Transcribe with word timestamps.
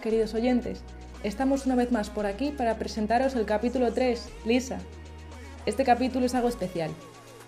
queridos 0.00 0.34
oyentes. 0.34 0.80
Estamos 1.22 1.66
una 1.66 1.76
vez 1.76 1.92
más 1.92 2.10
por 2.10 2.26
aquí 2.26 2.50
para 2.50 2.76
presentaros 2.76 3.34
el 3.34 3.44
capítulo 3.44 3.92
3, 3.92 4.28
Lisa. 4.46 4.78
Este 5.66 5.84
capítulo 5.84 6.26
es 6.26 6.34
algo 6.34 6.48
especial, 6.48 6.90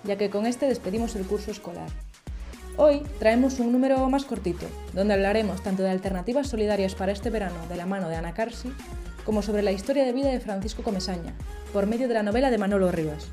ya 0.04 0.16
que 0.16 0.30
con 0.30 0.46
este 0.46 0.66
despedimos 0.66 1.16
el 1.16 1.26
curso 1.26 1.50
escolar. 1.50 1.88
Hoy 2.76 3.02
traemos 3.18 3.58
un 3.58 3.72
número 3.72 4.08
más 4.08 4.24
cortito, 4.24 4.66
donde 4.92 5.14
hablaremos 5.14 5.62
tanto 5.62 5.82
de 5.82 5.90
alternativas 5.90 6.48
solidarias 6.48 6.94
para 6.94 7.12
este 7.12 7.30
verano 7.30 7.66
de 7.68 7.76
la 7.76 7.86
mano 7.86 8.08
de 8.08 8.16
Ana 8.16 8.34
Carsi, 8.34 8.72
como 9.24 9.42
sobre 9.42 9.62
la 9.62 9.72
historia 9.72 10.04
de 10.04 10.12
vida 10.12 10.28
de 10.28 10.40
Francisco 10.40 10.82
Comesaña, 10.82 11.34
por 11.72 11.86
medio 11.86 12.08
de 12.08 12.14
la 12.14 12.22
novela 12.22 12.50
de 12.50 12.58
Manolo 12.58 12.92
Rivas. 12.92 13.28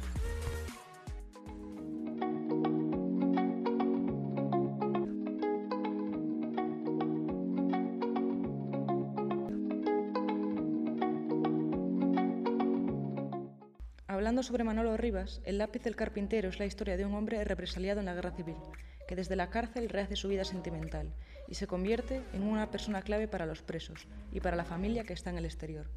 Sobre 14.41 14.63
Manolo 14.63 14.95
Rivas, 14.95 15.41
El 15.43 15.57
lápiz 15.57 15.84
del 15.84 15.98
carpintero 15.98 16.47
es 16.47 16.59
la 16.59 16.66
historia 16.66 16.95
de 16.95 17.05
un 17.05 17.13
hombre 17.13 17.43
represaliado 17.43 18.00
en 18.00 18.05
la 18.05 18.14
guerra 18.14 18.31
civil, 18.31 18.55
que 19.05 19.16
desde 19.16 19.36
la 19.36 19.50
cárcel 19.50 19.89
rehace 19.89 20.16
su 20.16 20.30
vida 20.30 20.45
sentimental 20.45 21.14
y 21.50 21.55
se 21.55 21.67
convierte 21.67 22.23
en 22.31 22.44
una 22.44 22.72
persona 22.72 23.02
clave 23.02 23.27
para 23.27 23.45
los 23.45 23.61
presos 23.61 24.08
y 24.31 24.39
para 24.39 24.55
la 24.55 24.64
familia 24.64 25.03
que 25.03 25.11
está 25.11 25.30
en 25.30 25.38
el 25.38 25.45
exterior. 25.45 25.88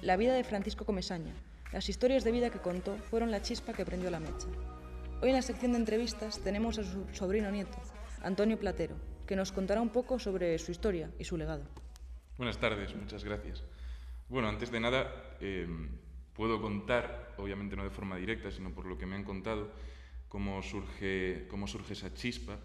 La 0.00 0.16
vida 0.16 0.32
de 0.32 0.42
Francisco 0.42 0.86
Comesaña, 0.86 1.34
las 1.70 1.90
historias 1.90 2.24
de 2.24 2.32
vida 2.32 2.48
que 2.48 2.60
contó 2.60 2.96
fueron 2.96 3.30
la 3.30 3.42
chispa 3.42 3.74
que 3.74 3.84
prendió 3.84 4.10
la 4.10 4.20
mecha. 4.20 4.48
Hoy 5.20 5.28
en 5.28 5.36
la 5.36 5.42
sección 5.42 5.72
de 5.72 5.78
entrevistas 5.78 6.40
tenemos 6.40 6.78
a 6.78 6.84
su 6.84 7.06
sobrino 7.12 7.50
nieto, 7.50 7.76
Antonio 8.22 8.58
Platero, 8.58 8.96
que 9.26 9.36
nos 9.36 9.52
contará 9.52 9.82
un 9.82 9.90
poco 9.90 10.18
sobre 10.18 10.58
su 10.58 10.72
historia 10.72 11.10
y 11.18 11.24
su 11.24 11.36
legado. 11.36 11.64
Buenas 12.38 12.58
tardes, 12.58 12.96
muchas 12.96 13.22
gracias. 13.22 13.62
Bueno, 14.28 14.48
antes 14.48 14.70
de 14.70 14.80
nada, 14.80 15.36
eh, 15.40 15.68
puedo 16.34 16.60
contar, 16.60 17.34
obviamente 17.38 17.76
no 17.76 17.84
de 17.84 17.90
forma 17.90 18.16
directa, 18.16 18.50
sino 18.50 18.72
por 18.72 18.86
lo 18.86 18.98
que 18.98 19.06
me 19.06 19.16
han 19.16 19.24
contado, 19.24 19.72
cómo 20.28 20.62
surge, 20.62 21.46
cómo 21.48 21.66
surge 21.66 21.92
esa 21.92 22.14
chispa. 22.14 22.58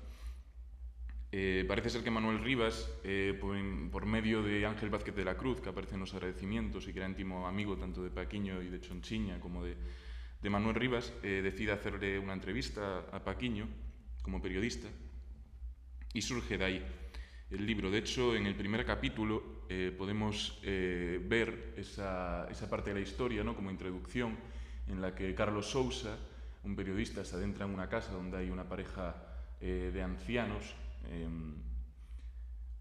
Eh, 1.32 1.66
parece 1.68 1.90
ser 1.90 2.04
que 2.04 2.10
Manuel 2.10 2.40
Rivas, 2.40 2.90
eh, 3.04 3.38
por, 3.40 4.06
medio 4.06 4.42
de 4.42 4.66
Ángel 4.66 4.90
Vázquez 4.90 5.14
de 5.14 5.26
la 5.26 5.36
Cruz, 5.36 5.60
que 5.60 5.70
aparece 5.70 5.96
en 5.96 6.00
los 6.00 6.14
agradecimientos 6.14 6.88
y 6.88 6.94
que 6.94 7.00
era 7.00 7.10
íntimo 7.10 7.48
amigo 7.48 7.76
tanto 7.76 8.02
de 8.02 8.10
Paquiño 8.10 8.62
y 8.62 8.70
de 8.70 8.80
Chonchiña 8.80 9.40
como 9.42 9.66
de, 9.66 9.76
de 10.42 10.50
Manuel 10.50 10.76
Rivas, 10.76 11.14
eh, 11.24 11.42
decide 11.44 11.74
hacerle 11.74 12.18
una 12.18 12.34
entrevista 12.34 13.00
a 13.12 13.24
Paquiño 13.24 13.68
como 14.22 14.42
periodista 14.42 14.88
y 16.14 16.22
surge 16.22 16.58
de 16.58 16.64
ahí 16.64 16.86
el 17.52 17.66
libro. 17.66 17.90
De 17.90 18.00
hecho, 18.00 18.36
en 18.36 18.46
el 18.46 18.56
primer 18.56 18.86
capítulo 18.86 19.58
podemos 19.98 20.60
ver 20.64 21.74
esa, 21.78 22.48
parte 22.70 22.92
de 22.92 22.96
la 22.96 23.02
historia 23.02 23.44
¿no? 23.44 23.56
como 23.56 23.70
introducción 23.72 24.38
en 24.88 25.02
la 25.02 25.14
que 25.14 25.34
Carlos 25.36 25.68
Sousa, 25.68 26.18
un 26.64 26.76
periodista 26.76 27.24
se 27.24 27.36
adentra 27.36 27.66
en 27.66 27.74
una 27.74 27.90
casa 27.90 28.12
donde 28.12 28.38
hay 28.38 28.50
una 28.50 28.68
pareja 28.68 29.16
eh, 29.62 29.92
de 29.94 30.02
ancianos, 30.02 30.76
em, 31.10 31.56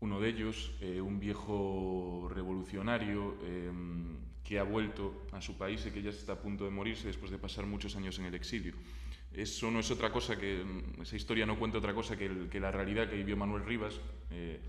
uno 0.00 0.20
de 0.20 0.28
ellos, 0.28 0.72
eh, 0.80 1.00
un 1.00 1.18
viejo 1.18 2.28
revolucionario 2.32 3.36
em, 3.42 4.18
que 4.46 4.58
ha 4.58 4.62
vuelto 4.62 5.26
a 5.32 5.40
su 5.40 5.58
país 5.58 5.84
y 5.86 5.90
que 5.90 6.02
ya 6.02 6.10
está 6.10 6.34
a 6.34 6.40
punto 6.40 6.64
de 6.64 6.70
morirse 6.70 7.08
después 7.08 7.30
de 7.32 7.38
pasar 7.38 7.66
muchos 7.66 7.96
años 7.96 8.18
en 8.18 8.26
el 8.26 8.34
exilio. 8.34 8.74
Eso 9.32 9.70
no 9.70 9.80
es 9.80 9.90
otra 9.90 10.12
cosa 10.12 10.38
que, 10.38 10.64
esa 11.02 11.16
historia 11.16 11.44
no 11.44 11.58
cuenta 11.58 11.78
otra 11.78 11.92
cosa 11.92 12.16
que, 12.16 12.48
que 12.48 12.60
la 12.60 12.70
realidad 12.70 13.10
que 13.10 13.16
vivió 13.16 13.36
Manuel 13.36 13.64
Rivas 13.64 14.00
eh, 14.30 14.60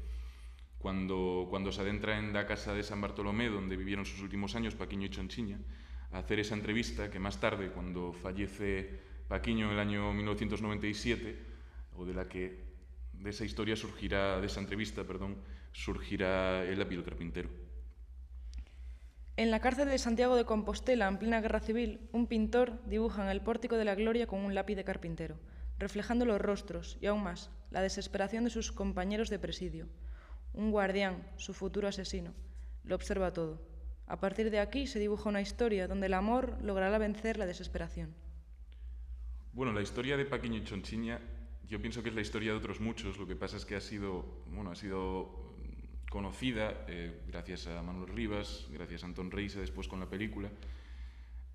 cuando, 0.79 1.45
cuando 1.49 1.71
se 1.71 1.81
adentra 1.81 2.17
en 2.17 2.33
la 2.33 2.47
casa 2.47 2.73
de 2.73 2.81
San 2.81 3.01
Bartolomé, 3.01 3.49
donde 3.49 3.77
vivieron 3.77 4.05
sus 4.05 4.21
últimos 4.21 4.55
años, 4.55 4.73
Paquiño 4.73 5.05
y 5.05 5.09
Chonchiña, 5.09 5.59
a 6.11 6.19
hacer 6.19 6.39
esa 6.39 6.55
entrevista 6.55 7.11
que 7.11 7.19
más 7.19 7.39
tarde, 7.39 7.69
cuando 7.69 8.13
fallece 8.13 8.99
Paquiño 9.27 9.67
en 9.67 9.73
el 9.73 9.79
año 9.79 10.11
1997, 10.11 11.37
o 11.95 12.05
de 12.05 12.13
la 12.13 12.27
que 12.27 12.65
de 13.13 13.29
esa 13.29 13.45
historia 13.45 13.75
surgirá, 13.75 14.39
de 14.39 14.47
esa 14.47 14.59
entrevista, 14.59 15.03
perdón, 15.03 15.37
surgirá 15.71 16.63
el 16.63 16.79
lápiz 16.79 17.03
carpintero. 17.03 17.66
En 19.37 19.51
la 19.51 19.59
cárcel 19.59 19.87
de 19.87 19.99
Santiago 19.99 20.35
de 20.35 20.45
Compostela, 20.45 21.07
en 21.07 21.19
plena 21.19 21.41
guerra 21.41 21.59
civil, 21.59 22.09
un 22.11 22.25
pintor 22.25 22.81
dibuja 22.87 23.21
en 23.21 23.29
el 23.29 23.41
pórtico 23.41 23.77
de 23.77 23.85
la 23.85 23.93
gloria 23.93 24.25
con 24.25 24.39
un 24.39 24.55
lápiz 24.55 24.73
de 24.73 24.83
carpintero, 24.83 25.37
reflejando 25.77 26.25
los 26.25 26.41
rostros 26.41 26.97
y 27.01 27.05
aún 27.05 27.21
más 27.21 27.51
la 27.69 27.83
desesperación 27.83 28.45
de 28.45 28.49
sus 28.49 28.71
compañeros 28.71 29.29
de 29.29 29.37
presidio. 29.37 29.89
Un 30.53 30.71
guardián, 30.71 31.23
su 31.37 31.53
futuro 31.53 31.87
asesino, 31.87 32.33
lo 32.83 32.95
observa 32.95 33.31
todo. 33.31 33.61
A 34.07 34.19
partir 34.19 34.49
de 34.49 34.59
aquí 34.59 34.87
se 34.87 34.97
dibuja 34.97 35.29
una 35.29 35.41
historia 35.41 35.87
donde 35.87 36.07
el 36.07 36.15
amor 36.15 36.57
logrará 36.63 36.97
vencer 36.97 37.37
la 37.37 37.45
desesperación. 37.45 38.15
Bueno, 39.53 39.71
la 39.71 39.81
historia 39.81 40.17
de 40.17 40.25
Paquiño 40.25 40.57
y 40.57 40.63
Chonchiña, 40.63 41.21
yo 41.67 41.79
pienso 41.79 42.01
que 42.01 42.09
es 42.09 42.15
la 42.15 42.21
historia 42.21 42.53
de 42.53 42.57
otros 42.57 42.79
muchos. 42.79 43.19
Lo 43.19 43.27
que 43.27 43.35
pasa 43.35 43.57
es 43.57 43.65
que 43.65 43.75
ha 43.75 43.81
sido, 43.81 44.41
bueno, 44.47 44.71
ha 44.71 44.75
sido 44.75 45.53
conocida 46.09 46.85
eh, 46.87 47.21
gracias 47.27 47.67
a 47.67 47.81
Manuel 47.81 48.09
Rivas, 48.13 48.67
gracias 48.71 49.03
a 49.03 49.07
Antón 49.07 49.31
Reise 49.31 49.59
después 49.59 49.87
con 49.87 49.99
la 49.99 50.09
película. 50.09 50.49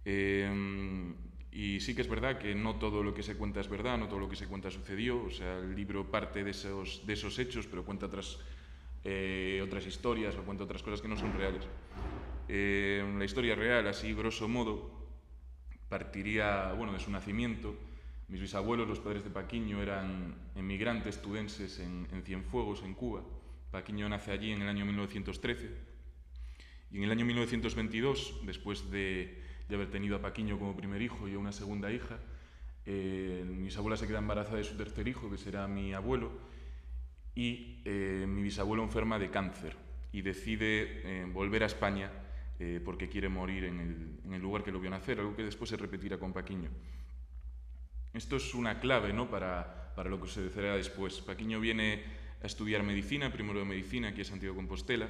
Eh, 0.04 1.12
y 1.52 1.80
sí 1.80 1.94
que 1.94 2.02
es 2.02 2.08
verdad 2.08 2.38
que 2.38 2.54
no 2.54 2.76
todo 2.76 3.02
lo 3.02 3.12
que 3.12 3.22
se 3.22 3.36
cuenta 3.36 3.60
es 3.60 3.68
verdad, 3.68 3.98
no 3.98 4.08
todo 4.08 4.20
lo 4.20 4.28
que 4.28 4.36
se 4.36 4.46
cuenta 4.46 4.70
sucedió. 4.70 5.22
O 5.24 5.30
sea, 5.30 5.58
el 5.58 5.74
libro 5.74 6.10
parte 6.10 6.44
de 6.44 6.50
esos, 6.50 7.06
de 7.06 7.12
esos 7.12 7.38
hechos, 7.38 7.66
pero 7.66 7.84
cuenta 7.84 8.06
otras, 8.06 8.38
eh, 9.04 9.60
otras 9.62 9.86
historias 9.86 10.34
o 10.36 10.42
cuenta 10.42 10.64
otras 10.64 10.82
cosas 10.82 11.02
que 11.02 11.08
no 11.08 11.16
son 11.16 11.32
reales. 11.34 11.66
la 12.48 13.24
historia 13.24 13.54
real, 13.54 13.86
así 13.86 14.14
grosso 14.14 14.48
modo, 14.48 14.90
partiría 15.88 16.72
bueno, 16.72 16.92
de 16.92 17.00
su 17.00 17.10
nacimiento 17.10 17.76
mis 18.32 18.40
bisabuelos, 18.40 18.88
los 18.88 18.98
padres 18.98 19.22
de 19.24 19.28
Paquiño, 19.28 19.82
eran 19.82 20.34
emigrantes 20.56 21.20
tudenses 21.20 21.78
en, 21.80 22.22
Cienfuegos, 22.24 22.82
en 22.82 22.94
Cuba. 22.94 23.22
Paquiño 23.72 24.06
nace 24.06 24.30
allí 24.30 24.52
en 24.52 24.60
el 24.60 24.68
año 24.68 24.84
1913. 24.84 25.70
Y 26.90 26.98
en 26.98 27.04
el 27.04 27.10
año 27.10 27.24
1922, 27.24 28.42
después 28.44 28.90
de, 28.90 29.40
haber 29.70 29.90
tenido 29.90 30.14
a 30.16 30.20
Paquiño 30.20 30.58
como 30.58 30.76
primer 30.76 31.00
hijo 31.00 31.26
y 31.26 31.32
a 31.32 31.38
una 31.38 31.52
segunda 31.52 31.90
hija, 31.90 32.18
eh, 32.84 33.42
mi 33.46 33.64
bisabuela 33.64 33.96
se 33.96 34.06
queda 34.06 34.18
embarazada 34.18 34.58
de 34.58 34.64
su 34.64 34.76
tercer 34.76 35.08
hijo, 35.08 35.30
que 35.30 35.38
será 35.38 35.66
mi 35.68 35.94
abuelo, 35.94 36.30
y 37.34 37.80
eh, 37.86 38.26
mi 38.28 38.42
bisabuelo 38.42 38.82
enferma 38.82 39.18
de 39.18 39.30
cáncer 39.30 39.74
y 40.12 40.20
decide 40.20 41.22
eh, 41.22 41.24
volver 41.32 41.62
a 41.62 41.66
España 41.66 42.12
porque 42.84 43.08
quiere 43.08 43.28
morir 43.28 43.64
en 43.64 44.20
el, 44.30 44.40
lugar 44.40 44.62
que 44.62 44.70
lo 44.70 44.78
vio 44.78 44.88
nacer, 44.88 45.18
algo 45.18 45.34
que 45.34 45.42
después 45.42 45.68
se 45.68 45.76
repetirá 45.76 46.16
con 46.16 46.32
Paquiño. 46.32 46.70
Esto 48.14 48.36
es 48.36 48.54
una 48.54 48.78
clave 48.78 49.12
¿no? 49.12 49.28
para, 49.28 49.92
lo 50.04 50.20
que 50.20 50.28
sucederá 50.28 50.76
después. 50.76 51.20
Paquiño 51.22 51.58
viene 51.58 52.04
a 52.42 52.46
estudiar 52.46 52.82
medicina, 52.82 53.32
primero 53.32 53.60
de 53.60 53.64
medicina, 53.64 54.08
aquí 54.08 54.22
a 54.22 54.24
Santiago 54.24 54.56
Compostela, 54.56 55.08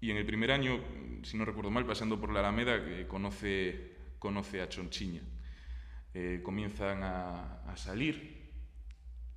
y 0.00 0.10
en 0.10 0.16
el 0.16 0.26
primer 0.26 0.50
año, 0.50 0.80
si 1.22 1.36
no 1.36 1.44
recuerdo 1.44 1.70
mal, 1.70 1.86
pasando 1.86 2.20
por 2.20 2.32
la 2.32 2.40
Alameda, 2.40 3.06
conoce, 3.06 3.92
conoce 4.18 4.60
a 4.60 4.68
Chonchiña. 4.68 5.22
Eh, 6.14 6.40
comienzan 6.42 7.02
a, 7.02 7.62
a, 7.62 7.76
salir 7.76 8.50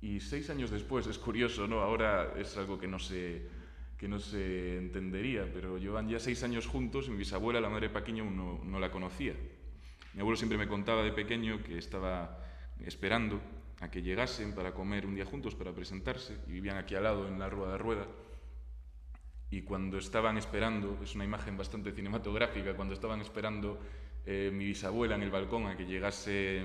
y 0.00 0.20
seis 0.20 0.50
años 0.50 0.70
después, 0.70 1.06
es 1.06 1.18
curioso, 1.18 1.68
¿no? 1.68 1.80
ahora 1.80 2.32
es 2.38 2.56
algo 2.56 2.78
que 2.78 2.88
no 2.88 2.98
se, 2.98 3.46
que 3.98 4.08
no 4.08 4.18
se 4.18 4.78
entendería, 4.78 5.48
pero 5.52 5.78
llevan 5.78 6.08
ya 6.08 6.18
seis 6.18 6.42
años 6.42 6.66
juntos 6.66 7.06
y 7.06 7.10
mi 7.10 7.18
bisabuela, 7.18 7.60
la 7.60 7.68
madre 7.68 7.88
de 7.88 7.94
Paquiño, 7.94 8.24
no, 8.24 8.60
no 8.64 8.80
la 8.80 8.90
conocía. 8.90 9.34
Mi 10.14 10.20
abuelo 10.20 10.36
siempre 10.36 10.58
me 10.58 10.66
contaba 10.66 11.04
de 11.04 11.12
pequeño 11.12 11.62
que 11.62 11.78
estaba 11.78 12.38
esperando 12.84 13.40
a 13.82 13.90
que 13.90 14.00
llegasen 14.00 14.54
para 14.54 14.72
comer 14.72 15.04
un 15.04 15.16
día 15.16 15.24
juntos, 15.24 15.56
para 15.56 15.74
presentarse, 15.74 16.38
y 16.46 16.52
vivían 16.52 16.76
aquí 16.76 16.94
al 16.94 17.02
lado 17.02 17.26
en 17.26 17.36
la 17.38 17.50
Rueda 17.50 17.72
de 17.72 17.78
Rueda. 17.78 18.06
Y 19.50 19.62
cuando 19.62 19.98
estaban 19.98 20.38
esperando, 20.38 21.00
es 21.02 21.16
una 21.16 21.24
imagen 21.24 21.56
bastante 21.56 21.90
cinematográfica, 21.90 22.74
cuando 22.74 22.94
estaban 22.94 23.20
esperando 23.20 23.80
eh, 24.24 24.50
mi 24.54 24.66
bisabuela 24.66 25.16
en 25.16 25.22
el 25.22 25.32
balcón 25.32 25.66
a 25.66 25.76
que 25.76 25.84
llegase 25.84 26.62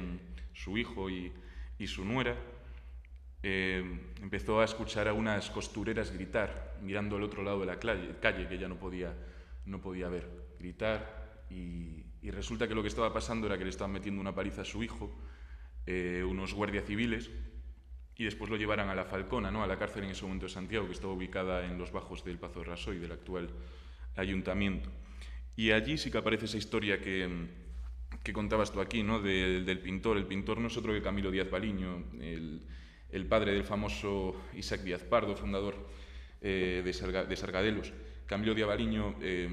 su 0.53 0.77
hijo 0.77 1.09
y, 1.09 1.33
su 1.87 2.05
nuera, 2.05 2.35
eh, 3.41 3.83
empezó 4.21 4.61
a 4.61 4.65
escuchar 4.65 5.07
a 5.07 5.13
unas 5.13 5.49
costureras 5.49 6.11
gritar, 6.11 6.77
mirando 6.83 7.15
al 7.15 7.23
otro 7.23 7.41
lado 7.41 7.61
de 7.61 7.65
la 7.65 7.79
calle, 7.79 8.15
calle 8.21 8.47
que 8.47 8.55
ella 8.55 8.67
no 8.67 8.77
podía, 8.77 9.11
no 9.65 9.81
podía 9.81 10.07
ver, 10.07 10.29
gritar. 10.59 11.45
Y, 11.49 12.05
y 12.21 12.29
resulta 12.29 12.67
que 12.67 12.75
lo 12.75 12.83
que 12.83 12.89
estaba 12.89 13.11
pasando 13.11 13.47
era 13.47 13.57
que 13.57 13.63
le 13.63 13.71
estaban 13.71 13.91
metiendo 13.91 14.21
una 14.21 14.35
paliza 14.35 14.61
a 14.61 14.65
su 14.65 14.83
hijo 14.83 15.17
eh, 15.87 16.23
unos 16.23 16.53
guardias 16.53 16.85
civiles 16.85 17.31
y 18.15 18.23
después 18.23 18.49
lo 18.49 18.57
llevaran 18.57 18.89
a 18.89 18.95
la 18.95 19.05
Falcona, 19.05 19.49
¿no? 19.49 19.63
a 19.63 19.67
la 19.67 19.79
cárcel 19.79 20.03
en 20.03 20.11
ese 20.11 20.23
momento 20.23 20.45
de 20.45 20.51
Santiago, 20.51 20.85
que 20.85 20.93
estaba 20.93 21.13
ubicada 21.13 21.65
en 21.65 21.77
los 21.77 21.91
bajos 21.91 22.23
del 22.23 22.37
Pazo 22.37 22.59
de 22.59 22.65
Rasoy, 22.65 22.97
del 22.99 23.11
actual 23.11 23.49
ayuntamiento. 24.15 24.89
Y 25.55 25.71
allí 25.71 25.97
sí 25.97 26.11
que 26.11 26.19
aparece 26.19 26.45
esa 26.45 26.57
historia 26.57 27.01
que, 27.01 27.47
que 28.23 28.33
contabas 28.33 28.71
tú 28.71 28.81
aquí, 28.81 29.01
¿no? 29.01 29.21
del 29.21 29.79
pintor. 29.79 30.17
El 30.17 30.25
pintor 30.25 30.59
no 30.59 30.67
es 30.67 30.77
otro 30.77 30.93
que 30.93 31.01
Camilo 31.01 31.31
Díaz 31.31 31.49
Baliño, 31.49 32.05
el, 32.21 32.61
el 33.11 33.25
padre 33.25 33.53
del 33.53 33.63
famoso 33.63 34.35
Isaac 34.53 34.81
Díaz 34.81 35.03
Pardo, 35.03 35.35
fundador 35.35 35.87
eh, 36.41 36.81
de, 36.83 36.93
Sargadelos, 36.93 37.93
Camilo 38.27 38.53
de 38.53 38.63
Avaliño 38.63 39.15
eh, 39.21 39.47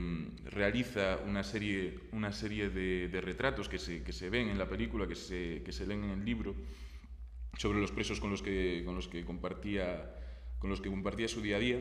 realiza 0.47 1.21
una 1.25 1.44
serie, 1.44 1.94
una 2.11 2.32
serie 2.32 2.71
de, 2.71 3.21
retratos 3.21 3.69
que 3.69 3.79
se, 3.79 4.03
que 4.03 4.12
se, 4.12 4.29
ven 4.29 4.49
en 4.49 4.59
la 4.59 4.69
película, 4.69 5.06
que 5.06 5.15
se, 5.15 5.62
que 5.65 5.71
se 5.71 5.87
leen 5.87 6.03
en 6.03 6.11
el 6.11 6.25
libro, 6.25 6.56
sobre 7.56 7.79
los 7.79 7.93
presos 7.93 8.19
con 8.19 8.31
los 8.32 8.43
que, 8.43 8.82
con 8.85 8.97
los 8.97 9.06
que, 9.06 9.25
compartía, 9.25 10.12
con 10.59 10.71
los 10.71 10.81
que 10.81 10.91
compartía 10.91 11.29
su 11.29 11.41
día 11.41 11.56
a 11.56 11.61
día. 11.61 11.81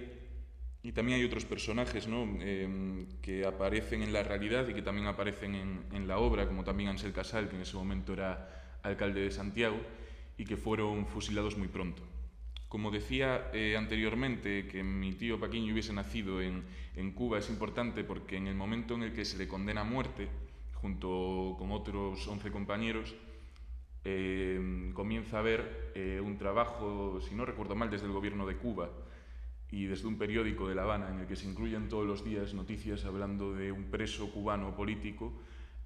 Y 0.83 0.91
también 0.91 1.17
hay 1.17 1.25
otros 1.25 1.45
personajes 1.45 2.07
¿no? 2.07 2.27
eh, 2.41 3.07
que 3.23 3.43
aparecen 3.43 4.03
en 4.03 4.13
la 4.13 4.21
realidad 4.21 4.67
y 4.67 4.75
que 4.75 4.83
también 4.83 5.07
aparecen 5.07 5.55
en, 5.55 5.85
en, 5.93 6.07
la 6.07 6.19
obra, 6.19 6.45
como 6.45 6.63
también 6.63 6.89
Ansel 6.89 7.11
Casal, 7.13 7.49
que 7.49 7.55
en 7.55 7.63
ese 7.63 7.75
momento 7.75 8.13
era 8.13 8.77
alcalde 8.83 9.21
de 9.21 9.31
Santiago, 9.31 9.79
y 10.37 10.45
que 10.45 10.57
fueron 10.57 11.07
fusilados 11.07 11.57
muy 11.57 11.69
pronto. 11.69 12.03
Como 12.73 12.89
decía 12.89 13.51
eh, 13.53 13.77
anteriormente, 13.77 14.65
que 14.65 14.81
mi 14.81 15.13
tío 15.13 15.39
Paquiño 15.39 15.73
hubiese 15.73 15.93
nacido 15.93 16.41
en, 16.41 16.63
en, 16.95 17.11
Cuba 17.11 17.37
es 17.37 17.47
importante 17.51 18.03
porque 18.03 18.35
en 18.35 18.47
el 18.47 18.55
momento 18.55 18.95
en 18.95 19.03
el 19.03 19.13
que 19.13 19.25
se 19.25 19.37
le 19.37 19.47
condena 19.47 19.81
a 19.81 19.83
muerte, 19.83 20.27
junto 20.73 21.55
con 21.59 21.71
otros 21.71 22.27
11 22.27 22.49
compañeros, 22.49 23.13
eh, 24.03 24.89
comienza 24.95 25.37
a 25.37 25.41
haber 25.41 25.91
eh, 25.93 26.19
un 26.19 26.39
trabajo, 26.39 27.21
si 27.21 27.35
no 27.35 27.45
recuerdo 27.45 27.75
mal, 27.75 27.91
desde 27.91 28.07
el 28.07 28.11
gobierno 28.11 28.47
de 28.47 28.57
Cuba 28.57 28.89
y 29.69 29.85
desde 29.85 30.07
un 30.07 30.17
periódico 30.17 30.67
de 30.67 30.73
La 30.73 30.81
Habana 30.81 31.11
en 31.11 31.19
el 31.19 31.27
que 31.27 31.35
se 31.35 31.47
incluyen 31.47 31.89
todos 31.89 32.07
los 32.07 32.25
días 32.25 32.55
noticias 32.55 33.05
hablando 33.05 33.53
de 33.53 33.71
un 33.71 33.83
preso 33.91 34.31
cubano 34.31 34.75
político 34.75 35.31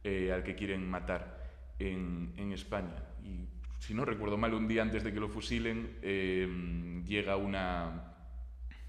eh, 0.05 0.31
al 0.31 0.41
que 0.41 0.55
quieren 0.55 0.89
matar 0.89 1.51
en, 1.79 2.31
en 2.37 2.53
España. 2.53 3.03
Y 3.25 3.56
si 3.79 3.93
no 3.93 4.05
recuerdo 4.05 4.37
mal, 4.37 4.53
un 4.53 4.67
día 4.67 4.81
antes 4.81 5.03
de 5.03 5.13
que 5.13 5.19
lo 5.19 5.29
fusilen, 5.29 5.97
eh, 6.01 7.03
llega 7.05 7.37
una, 7.37 8.15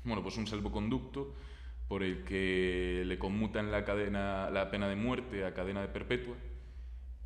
bueno, 0.05 0.23
pues 0.23 0.37
un 0.37 0.47
salvoconducto 0.47 1.35
por 1.89 2.03
el 2.03 2.23
que 2.23 3.03
le 3.07 3.19
conmutan 3.19 3.71
la, 3.71 3.85
cadena, 3.85 4.51
la 4.51 4.71
pena 4.71 4.89
de 4.89 4.97
muerte 4.97 5.45
a 5.45 5.55
cadena 5.55 5.81
de 5.81 5.89
perpetua. 5.89 6.37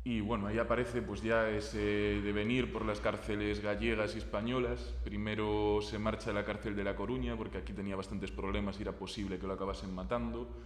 Y 0.05 0.19
bueno, 0.19 0.47
ahí 0.47 0.57
aparece 0.57 1.01
pues 1.01 1.21
ya 1.21 1.49
ese 1.49 1.79
devenir 2.21 2.73
por 2.73 2.85
las 2.85 2.99
cárceles 2.99 3.61
gallegas 3.61 4.15
y 4.15 4.17
españolas. 4.17 4.93
Primero 5.03 5.79
se 5.81 5.97
marcha 5.97 6.31
a 6.31 6.33
la 6.33 6.43
cárcel 6.43 6.75
de 6.75 6.83
La 6.83 6.95
Coruña, 6.95 7.37
porque 7.37 7.57
aquí 7.57 7.71
tenía 7.71 7.95
bastantes 7.95 8.29
problemas 8.31 8.77
y 8.79 8.81
era 8.81 8.91
posible 8.91 9.39
que 9.39 9.47
lo 9.47 9.53
acabasen 9.53 9.93
matando. 9.93 10.61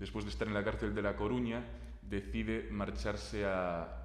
Después 0.00 0.24
de 0.24 0.32
estar 0.32 0.48
en 0.48 0.54
la 0.54 0.64
cárcel 0.64 0.92
de 0.92 1.02
La 1.02 1.14
Coruña, 1.14 1.64
decide 2.02 2.68
marcharse 2.70 3.44
a, 3.44 4.03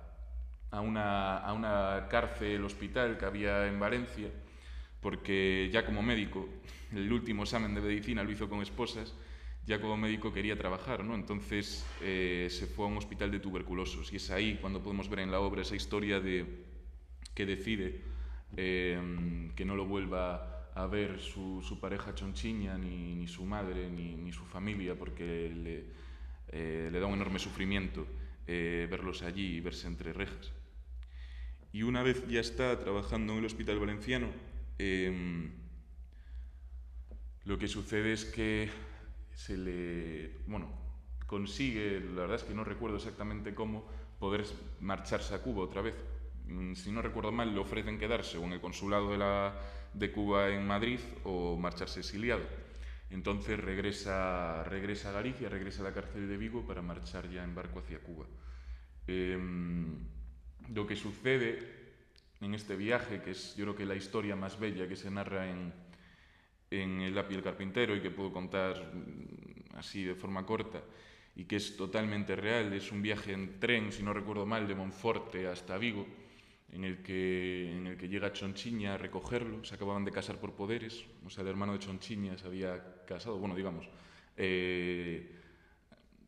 a 0.80 0.82
una, 0.82 1.38
a 1.38 1.54
una 1.54 2.08
cárcel, 2.10 2.64
hospital 2.64 3.18
que 3.18 3.26
había 3.26 3.68
en 3.68 3.80
Valencia, 3.80 4.30
porque 5.02 5.70
ya 5.72 5.86
como 5.86 6.02
médico, 6.02 6.48
el 6.94 7.12
último 7.12 7.44
examen 7.44 7.76
de 7.76 7.82
medicina 7.82 8.24
lo 8.24 8.32
hizo 8.32 8.48
con 8.48 8.62
esposas, 8.62 9.14
ya 9.66 9.82
como 9.82 9.98
médico 9.98 10.32
quería 10.32 10.58
trabajar, 10.58 11.04
¿no? 11.04 11.16
Entonces 11.16 11.86
eh, 12.02 12.48
se 12.50 12.66
fue 12.66 12.86
a 12.86 12.88
un 12.88 12.98
hospital 12.98 13.30
de 13.30 13.40
tuberculosos 13.40 14.12
y 14.14 14.16
es 14.16 14.32
ahí 14.32 14.58
cuando 14.62 14.82
podemos 14.82 15.10
ver 15.10 15.20
en 15.20 15.32
la 15.32 15.42
obra 15.42 15.62
esa 15.62 15.76
historia 15.76 16.22
de 16.22 16.46
que 17.36 17.46
decide 17.46 18.02
eh, 18.56 19.52
que 19.56 19.66
no 19.66 19.76
lo 19.76 19.86
vuelva 19.86 20.72
a 20.76 20.88
ver 20.88 21.20
su, 21.20 21.62
su 21.62 21.78
pareja 21.80 22.16
chonchiña, 22.16 22.78
ni, 22.78 23.16
ni 23.16 23.28
su 23.28 23.44
madre, 23.44 23.90
ni, 23.90 24.16
ni, 24.16 24.32
su 24.32 24.46
familia, 24.46 24.96
porque 24.96 25.52
le, 25.54 25.84
eh, 26.48 26.90
le 26.90 27.00
da 27.00 27.06
un 27.06 27.16
enorme 27.16 27.38
sufrimiento 27.38 28.08
eh, 28.48 28.88
verlos 28.90 29.22
allí 29.22 29.58
y 29.58 29.60
verse 29.60 29.88
entre 29.88 30.14
rejas. 30.14 30.52
Y 31.72 31.84
una 31.84 32.02
vez 32.04 32.28
ya 32.28 32.40
está 32.40 32.80
trabajando 32.80 33.34
en 33.34 33.40
el 33.40 33.46
Hospital 33.46 33.80
Valenciano, 33.80 34.28
eh, 34.80 35.50
lo 37.46 37.58
que 37.58 37.68
sucede 37.68 38.14
es 38.14 38.26
que 38.26 38.70
se 39.34 39.58
le, 39.58 40.38
bueno, 40.48 40.70
consigue, 41.26 42.00
la 42.00 42.22
verdad 42.22 42.36
es 42.38 42.44
que 42.44 42.54
no 42.54 42.64
recuerdo 42.64 42.98
exactamente 42.98 43.54
cómo, 43.54 43.86
poder 44.20 44.46
marcharse 44.82 45.34
a 45.34 45.42
Cuba 45.42 45.64
otra 45.64 45.82
vez. 45.82 45.96
Mm, 46.48 46.74
si 46.74 46.92
no 46.92 47.02
recuerdo 47.02 47.32
mal, 47.32 47.54
le 47.54 47.60
ofrecen 47.60 47.98
quedarse 47.98 48.38
o 48.38 48.44
en 48.44 48.54
el 48.54 48.62
consulado 48.62 49.12
de, 49.12 49.18
la, 49.18 49.56
de 49.94 50.12
Cuba 50.12 50.50
en 50.50 50.68
Madrid 50.68 51.00
o 51.24 51.56
marcharse 51.58 52.02
exiliado. 52.02 52.44
Entonces 53.10 53.60
regresa, 53.60 54.64
regresa 54.66 55.10
a 55.10 55.14
Galicia, 55.14 55.50
regresa 55.50 55.82
a 55.82 55.86
la 55.86 55.94
cárcel 55.94 56.28
de 56.28 56.38
Vigo 56.38 56.66
para 56.68 56.82
marchar 56.82 57.30
ya 57.30 57.44
en 57.44 57.56
barco 57.56 57.80
hacia 57.80 58.00
Cuba. 58.00 58.26
Eh, 59.08 59.38
lo 60.74 60.86
que 60.86 60.96
sucede 60.96 61.60
en 62.42 62.54
este 62.54 62.76
viaje, 62.76 63.22
que 63.22 63.32
es 63.32 63.56
yo 63.56 63.66
creo 63.66 63.76
que 63.76 63.86
la 63.86 63.96
historia 63.96 64.36
más 64.36 64.60
bella 64.60 64.88
que 64.88 64.96
se 64.96 65.12
narra 65.12 65.50
en, 65.50 65.74
en 66.72 67.02
El 67.02 67.16
lápiz 67.16 67.36
del 67.36 67.44
carpintero 67.44 67.96
y 67.96 68.02
que 68.02 68.12
puedo 68.12 68.32
contar 68.32 68.94
mm, 68.94 69.78
así 69.78 70.04
de 70.04 70.16
forma 70.16 70.46
corta 70.46 70.82
y 71.36 71.46
que 71.46 71.56
es 71.56 71.78
totalmente 71.78 72.36
real, 72.36 72.74
es 72.74 72.92
un 72.92 73.02
viaje 73.02 73.32
en 73.32 73.60
tren, 73.60 73.92
si 73.92 74.04
no 74.04 74.14
recuerdo 74.14 74.46
mal, 74.46 74.68
de 74.68 74.76
Monforte 74.76 75.48
hasta 75.48 75.78
Vigo, 75.78 76.06
en 76.72 76.84
el 76.84 77.02
que, 77.02 77.72
en 77.72 77.88
el 77.88 77.98
que 77.98 78.10
llega 78.10 78.34
Chonchiña 78.34 78.96
a 78.96 78.98
recogerlo, 78.98 79.64
se 79.64 79.76
acababan 79.76 80.04
de 80.04 80.12
casar 80.12 80.38
por 80.38 80.54
poderes, 80.54 81.06
o 81.26 81.30
sea, 81.30 81.44
el 81.44 81.48
hermano 81.48 81.74
de 81.74 81.80
Chonchiña 81.80 82.38
se 82.38 82.46
había 82.46 83.06
casado, 83.06 83.38
bueno, 83.38 83.56
digamos, 83.56 83.88
eh, 84.36 85.36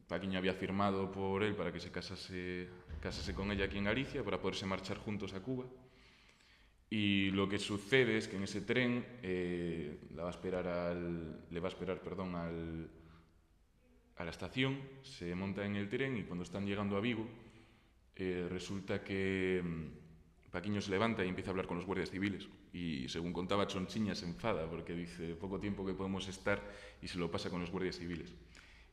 Paquiña 0.07 0.39
había 0.39 0.53
firmado 0.53 1.11
por 1.11 1.43
él 1.43 1.55
para 1.55 1.71
que 1.71 1.79
se 1.79 1.91
casase, 1.91 2.69
casase 3.01 3.33
con 3.33 3.51
ella 3.51 3.65
aquí 3.65 3.77
en 3.77 3.85
Galicia, 3.85 4.23
para 4.23 4.39
poderse 4.39 4.65
marchar 4.65 4.97
juntos 4.97 5.33
a 5.33 5.41
Cuba. 5.41 5.65
Y 6.89 7.31
lo 7.31 7.47
que 7.47 7.57
sucede 7.57 8.17
es 8.17 8.27
que 8.27 8.35
en 8.35 8.43
ese 8.43 8.61
tren 8.61 9.05
eh, 9.23 9.97
la 10.13 10.23
va 10.23 10.29
a 10.29 10.31
esperar 10.31 10.67
al, 10.67 11.45
le 11.49 11.59
va 11.59 11.67
a 11.67 11.71
esperar 11.71 12.01
perdón, 12.01 12.35
al, 12.35 12.89
a 14.17 14.23
la 14.23 14.31
estación, 14.31 14.79
se 15.01 15.33
monta 15.35 15.65
en 15.65 15.75
el 15.75 15.89
tren 15.89 16.17
y 16.17 16.23
cuando 16.23 16.43
están 16.43 16.65
llegando 16.65 16.97
a 16.97 17.01
Vigo, 17.01 17.27
eh, 18.15 18.47
resulta 18.49 19.03
que 19.03 19.61
mm, 19.63 20.51
Paquiño 20.51 20.81
se 20.81 20.91
levanta 20.91 21.23
y 21.23 21.29
empieza 21.29 21.49
a 21.49 21.51
hablar 21.51 21.65
con 21.65 21.77
los 21.77 21.85
guardias 21.85 22.11
civiles. 22.11 22.47
Y 22.73 23.07
según 23.07 23.31
contaba 23.31 23.67
Chonchiña 23.67 24.13
se 24.15 24.25
enfada 24.25 24.69
porque 24.69 24.93
dice 24.93 25.35
poco 25.35 25.59
tiempo 25.59 25.85
que 25.85 25.93
podemos 25.93 26.27
estar 26.27 26.61
y 27.01 27.07
se 27.07 27.17
lo 27.17 27.31
pasa 27.31 27.49
con 27.49 27.61
los 27.61 27.71
guardias 27.71 27.97
civiles. 27.97 28.33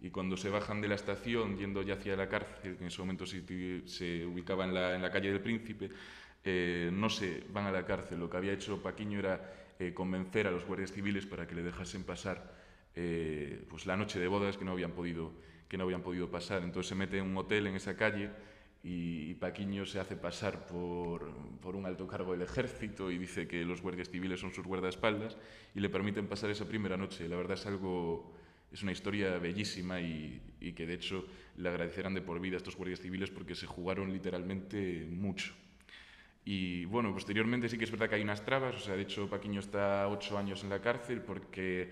Y 0.01 0.11
cuando 0.11 0.37
se 0.37 0.49
bajan 0.49 0.81
de 0.81 0.89
la 0.89 0.95
estación 0.95 1.57
yendo 1.57 1.83
ya 1.83 1.95
hacia 1.95 2.17
la 2.17 2.29
cárcel, 2.29 2.77
que 2.77 2.83
en 2.83 2.89
ese 2.89 3.01
momento 3.01 3.27
se, 3.27 3.43
se 3.87 4.27
ubicaba 4.27 4.65
en 4.65 4.75
la, 4.75 4.95
en 4.95 5.03
la 5.03 5.11
calle 5.11 5.33
del 5.33 5.41
Príncipe, 5.41 5.91
eh, 6.45 6.91
no 6.93 7.11
se 7.11 7.45
van 7.53 7.67
a 7.67 7.73
la 7.73 7.85
cárcel. 7.85 8.21
Lo 8.21 8.31
que 8.31 8.37
había 8.37 8.53
hecho 8.53 8.83
Paquiño 8.83 9.19
era 9.19 9.53
eh, 9.79 9.93
convencer 9.93 10.47
a 10.47 10.51
los 10.51 10.65
guardias 10.65 10.93
civiles 10.93 11.27
para 11.27 11.47
que 11.47 11.55
le 11.55 11.63
dejasen 11.63 12.05
pasar 12.05 12.55
eh, 12.95 13.65
pues 13.69 13.87
la 13.87 13.97
noche 13.97 14.19
de 14.19 14.29
bodas 14.29 14.57
que 14.57 14.65
no 14.65 14.73
habían 14.73 14.93
podido 14.93 15.33
que 15.69 15.77
no 15.77 15.85
habían 15.85 16.03
podido 16.03 16.31
pasar. 16.31 16.63
Entonces 16.63 16.89
se 16.89 16.95
mete 16.95 17.19
en 17.19 17.27
un 17.27 17.37
hotel 17.37 17.67
en 17.67 17.77
esa 17.77 17.95
calle 17.95 18.31
y, 18.83 19.31
y 19.31 19.35
Paquiño 19.35 19.85
se 19.85 20.01
hace 20.01 20.17
pasar 20.17 20.67
por, 20.67 21.31
por, 21.61 21.77
un 21.77 21.85
alto 21.85 22.07
cargo 22.07 22.33
del 22.33 22.43
ejército 22.43 23.11
y 23.11 23.19
dice 23.19 23.47
que 23.47 23.65
los 23.65 23.83
guardias 23.83 24.09
civiles 24.09 24.41
son 24.41 24.53
sus 24.55 24.67
guardaespaldas 24.67 25.37
y 25.75 25.81
le 25.81 25.91
permiten 25.91 26.27
pasar 26.27 26.49
esa 26.51 26.67
primera 26.67 26.97
noche. 26.97 27.29
La 27.29 27.37
verdad 27.37 27.59
es 27.59 27.67
algo 27.67 28.33
es 28.73 28.83
una 28.83 28.93
historia 28.93 29.39
bellísima 29.39 30.01
y, 30.01 30.43
que 30.77 30.87
de 30.87 30.95
hecho 30.95 31.25
le 31.57 31.69
agradecerán 31.69 32.15
de 32.15 32.21
por 32.21 32.41
vida 32.41 32.55
a 32.55 32.59
estos 32.59 32.77
guardias 32.77 33.01
civiles 33.01 33.31
porque 33.31 33.55
se 33.55 33.67
jugaron 33.67 34.13
literalmente 34.13 35.07
mucho. 35.11 35.55
Y 36.45 36.85
bueno, 36.87 37.13
posteriormente 37.13 37.69
sí 37.69 37.79
que 37.79 37.85
es 37.85 37.91
verdad 37.91 38.09
que 38.09 38.17
hay 38.17 38.23
unas 38.23 38.45
trabas, 38.45 38.77
o 38.77 38.79
sea, 38.79 38.97
de 38.97 39.03
hecho 39.03 39.29
Paquiño 39.29 39.61
está 39.61 40.09
ocho 40.09 40.39
años 40.39 40.63
en 40.63 40.71
la 40.71 40.81
cárcel 40.81 41.23
porque 41.23 41.91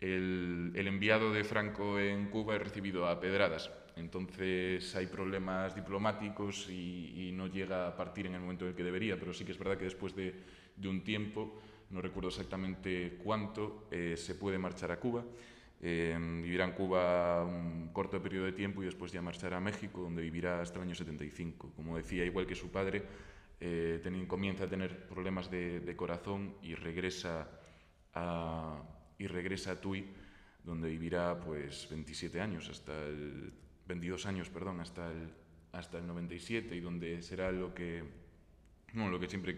el, 0.00 0.72
enviado 0.74 1.32
de 1.32 1.44
Franco 1.44 1.98
en 1.98 2.30
Cuba 2.30 2.56
es 2.56 2.62
recibido 2.62 3.06
a 3.06 3.20
pedradas. 3.20 3.70
Entonces 3.96 4.94
hay 4.94 5.06
problemas 5.06 5.74
diplomáticos 5.74 6.68
y, 6.70 7.32
no 7.34 7.46
llega 7.46 7.86
a 7.86 7.96
partir 7.96 8.26
en 8.26 8.34
el 8.34 8.40
momento 8.40 8.64
en 8.64 8.70
el 8.70 8.76
que 8.76 8.82
debería, 8.82 9.16
pero 9.18 9.32
sí 9.32 9.44
que 9.44 9.52
es 9.52 9.58
verdad 9.58 9.78
que 9.78 9.84
después 9.84 10.14
de, 10.16 10.34
de 10.76 10.88
un 10.88 11.04
tiempo, 11.04 11.60
no 11.90 12.00
recuerdo 12.00 12.28
exactamente 12.28 13.18
cuánto, 13.22 13.86
eh, 13.92 14.16
se 14.16 14.34
puede 14.34 14.58
marchar 14.58 14.90
a 14.90 14.98
Cuba. 14.98 15.24
Eh, 15.80 16.16
vivirá 16.42 16.64
en 16.64 16.72
Cuba 16.72 17.44
un 17.44 17.90
corto 17.92 18.20
periodo 18.20 18.46
de 18.46 18.52
tiempo 18.52 18.82
y 18.82 18.86
después 18.86 19.12
ya 19.12 19.22
marchará 19.22 19.58
a 19.58 19.60
México, 19.60 20.02
donde 20.02 20.22
vivirá 20.22 20.60
hasta 20.60 20.78
el 20.78 20.86
año 20.86 20.94
75. 20.94 21.72
Como 21.76 21.96
decía, 21.96 22.24
igual 22.24 22.46
que 22.46 22.54
su 22.54 22.70
padre, 22.70 23.04
eh, 23.60 24.00
ten, 24.02 24.26
comienza 24.26 24.64
a 24.64 24.68
tener 24.68 25.06
problemas 25.06 25.50
de, 25.50 25.80
de 25.80 25.96
corazón 25.96 26.56
y 26.62 26.74
regresa 26.74 27.48
a, 28.14 28.82
y 29.18 29.26
regresa 29.26 29.72
a 29.72 29.80
Tui, 29.80 30.06
donde 30.64 30.88
vivirá 30.88 31.38
pues 31.38 31.88
27 31.90 32.40
años, 32.40 32.68
hasta 32.68 33.06
el 33.06 33.52
22 33.86 34.26
años, 34.26 34.48
perdón, 34.50 34.80
hasta 34.80 35.10
el, 35.10 35.30
hasta 35.72 35.98
el 35.98 36.06
97 36.06 36.74
y 36.74 36.80
donde 36.80 37.22
será 37.22 37.50
lo 37.52 37.74
que, 37.74 38.04
no, 38.92 39.08
lo 39.08 39.18
que 39.18 39.28
siempre 39.28 39.56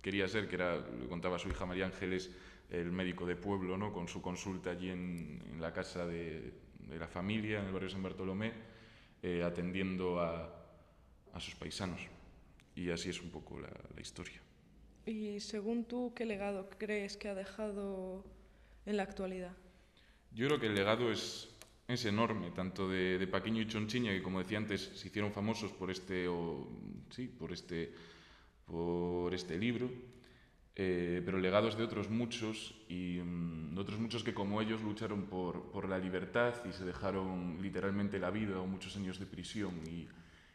quería 0.00 0.28
ser, 0.28 0.48
que 0.48 0.56
era, 0.56 0.76
lo 0.76 1.08
contaba 1.08 1.38
su 1.38 1.48
hija 1.48 1.66
María 1.66 1.86
Ángeles, 1.86 2.30
el 2.70 2.92
médico 2.92 3.26
de 3.26 3.36
pueblo, 3.36 3.76
¿no? 3.76 3.92
con 3.92 4.08
su 4.08 4.22
consulta 4.22 4.70
allí 4.70 4.90
en, 4.90 5.42
en 5.52 5.60
la 5.60 5.72
casa 5.72 6.06
de, 6.06 6.52
de, 6.78 6.98
la 6.98 7.08
familia, 7.08 7.60
en 7.60 7.66
el 7.66 7.72
barrio 7.72 7.90
San 7.90 8.02
Bartolomé, 8.02 8.52
eh, 9.22 9.42
atendiendo 9.42 10.20
a, 10.20 10.48
a 11.32 11.40
sus 11.40 11.54
paisanos. 11.56 12.00
Y 12.74 12.90
así 12.90 13.10
es 13.10 13.20
un 13.20 13.30
poco 13.30 13.58
la, 13.58 13.70
la, 13.94 14.00
historia. 14.00 14.40
Y 15.04 15.40
según 15.40 15.84
tú, 15.84 16.12
¿qué 16.14 16.24
legado 16.24 16.70
crees 16.78 17.16
que 17.16 17.28
ha 17.28 17.34
dejado 17.34 18.24
en 18.86 18.96
la 18.96 19.02
actualidad? 19.02 19.52
Yo 20.32 20.46
creo 20.46 20.60
que 20.60 20.66
el 20.66 20.76
legado 20.76 21.10
es, 21.10 21.48
es 21.88 22.04
enorme, 22.04 22.52
tanto 22.52 22.88
de, 22.88 23.18
de 23.18 23.26
Paquiño 23.26 23.60
y 23.60 23.66
Chonchiña, 23.66 24.12
que 24.12 24.22
como 24.22 24.38
decía 24.38 24.58
antes, 24.58 24.92
se 24.94 25.08
hicieron 25.08 25.32
famosos 25.32 25.72
por 25.72 25.90
este, 25.90 26.28
o, 26.28 26.68
sí, 27.10 27.26
por 27.26 27.52
este, 27.52 27.92
por 28.64 29.34
este 29.34 29.58
libro, 29.58 29.90
eh, 30.76 31.22
pero 31.24 31.38
legados 31.38 31.76
de 31.76 31.84
otros 31.84 32.08
muchos 32.08 32.74
y 32.88 33.16
de 33.16 33.80
otros 33.80 33.98
muchos 33.98 34.22
que 34.22 34.32
como 34.32 34.60
ellos 34.62 34.82
lucharon 34.82 35.24
por, 35.24 35.70
por, 35.72 35.88
la 35.88 35.98
libertad 35.98 36.54
y 36.68 36.72
se 36.72 36.84
dejaron 36.84 37.58
literalmente 37.60 38.18
la 38.18 38.30
vida 38.30 38.60
o 38.60 38.66
muchos 38.66 38.96
años 38.96 39.18
de 39.18 39.26
prisión 39.26 39.72
y, 39.86 40.08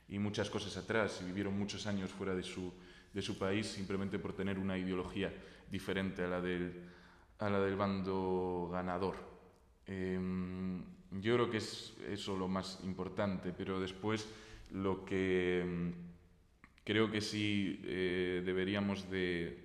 y 0.08 0.20
muchas 0.20 0.50
cosas 0.50 0.78
atrás 0.78 1.20
y 1.22 1.26
vivieron 1.26 1.58
muchos 1.58 1.86
años 1.88 2.12
fuera 2.12 2.34
de 2.34 2.44
su, 2.44 2.74
de 3.14 3.22
su 3.22 3.38
país 3.38 3.68
simplemente 3.68 4.20
por 4.20 4.34
tener 4.34 4.58
una 4.58 4.78
ideología 4.78 5.34
diferente 5.70 6.24
a 6.24 6.28
la 6.28 6.42
del, 6.42 6.74
a 7.40 7.50
la 7.50 7.60
del 7.60 7.76
bando 7.76 8.70
ganador. 8.72 9.16
Eh, 9.88 10.20
yo 11.12 11.36
creo 11.36 11.50
que 11.50 11.58
es 11.58 11.96
eso 12.10 12.36
lo 12.38 12.48
más 12.48 12.80
importante, 12.84 13.54
pero 13.56 13.80
después 13.80 14.28
lo 14.72 15.06
que 15.06 15.64
mm, 15.66 16.84
creo 16.84 17.12
que 17.12 17.22
sí 17.22 17.82
eh, 17.84 18.42
deberíamos 18.46 19.10
de, 19.10 19.65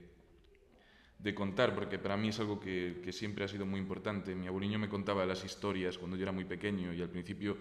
de, 1.23 1.35
contar, 1.35 1.75
porque 1.75 1.99
para 1.99 2.17
mí 2.17 2.29
es 2.29 2.41
algo 2.41 2.59
que, 2.59 3.01
que, 3.05 3.13
siempre 3.13 3.45
ha 3.45 3.49
sido 3.49 3.67
muy 3.67 3.81
importante. 3.81 4.35
Mi 4.35 4.47
abueliño 4.47 4.79
me 4.79 4.89
contaba 4.89 5.25
las 5.27 5.45
historias 5.45 5.99
cuando 5.99 6.17
yo 6.17 6.23
era 6.23 6.33
muy 6.33 6.45
pequeño 6.45 6.93
y 6.93 7.03
al 7.03 7.09
principio 7.09 7.57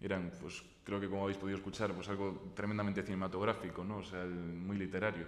eran, 0.00 0.32
pues 0.40 0.62
creo 0.84 1.00
que 1.00 1.08
como 1.08 1.22
habéis 1.22 1.38
podido 1.38 1.56
escuchar, 1.56 1.94
pues 1.94 2.08
algo 2.08 2.52
tremendamente 2.54 3.02
cinematográfico, 3.02 3.84
¿no? 3.84 3.98
o 3.98 4.02
sea, 4.02 4.24
muy 4.24 4.76
literario 4.76 5.26